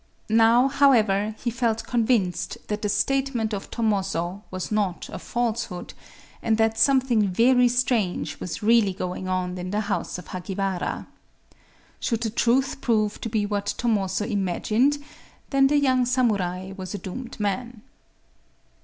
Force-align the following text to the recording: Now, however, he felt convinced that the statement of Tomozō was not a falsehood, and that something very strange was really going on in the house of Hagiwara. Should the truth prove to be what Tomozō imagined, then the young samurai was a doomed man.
Now, 0.29 0.67
however, 0.67 1.35
he 1.43 1.51
felt 1.51 1.83
convinced 1.85 2.57
that 2.69 2.81
the 2.81 2.89
statement 2.89 3.53
of 3.53 3.69
Tomozō 3.69 4.41
was 4.49 4.71
not 4.71 5.07
a 5.13 5.19
falsehood, 5.19 5.93
and 6.41 6.57
that 6.57 6.79
something 6.79 7.27
very 7.29 7.67
strange 7.67 8.39
was 8.39 8.63
really 8.63 8.93
going 8.93 9.27
on 9.27 9.59
in 9.59 9.69
the 9.69 9.81
house 9.81 10.17
of 10.17 10.29
Hagiwara. 10.29 11.05
Should 11.99 12.21
the 12.21 12.31
truth 12.31 12.81
prove 12.81 13.21
to 13.21 13.29
be 13.29 13.45
what 13.45 13.75
Tomozō 13.77 14.27
imagined, 14.27 14.97
then 15.51 15.67
the 15.67 15.77
young 15.77 16.07
samurai 16.07 16.71
was 16.75 16.95
a 16.95 16.97
doomed 16.97 17.39
man. 17.39 17.83